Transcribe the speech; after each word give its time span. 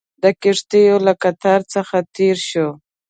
د 0.23 0.25
کښتیو 0.41 0.95
له 1.05 1.13
قطار 1.23 1.59
څخه 1.73 1.97
تېر 2.15 2.37
شوو. 2.49 2.69